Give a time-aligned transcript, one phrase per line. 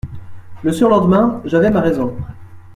[0.63, 2.17] Le surlendemain, j'avais ma raison.